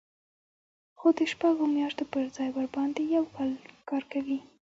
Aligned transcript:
خو 0.97 1.07
د 1.17 1.19
شپږو 1.31 1.65
میاشتو 1.75 2.03
پر 2.11 2.23
ځای 2.35 2.49
ورباندې 2.51 3.01
یو 3.15 3.25
کال 3.35 3.51
کار 3.89 4.03
کوي 4.11 4.39